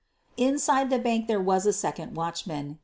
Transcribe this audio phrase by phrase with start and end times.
[0.37, 2.79] Inside the bank there was a second watchman.